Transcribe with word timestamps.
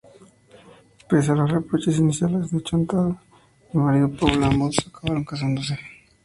Pese 1.07 1.31
a 1.31 1.35
los 1.35 1.51
reproches 1.51 1.99
iniciales 1.99 2.49
de 2.49 2.63
Chantal 2.63 3.19
y 3.69 3.73
su 3.73 3.77
marido 3.77 4.09
Paul, 4.09 4.43
ambos 4.43 4.75
acaban 4.91 5.23
casándose. 5.23 5.77